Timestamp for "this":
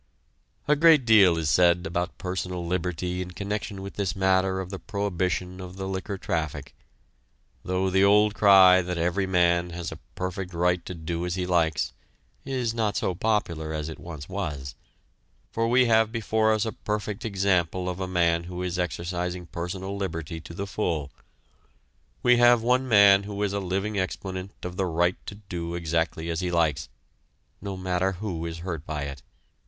3.97-4.15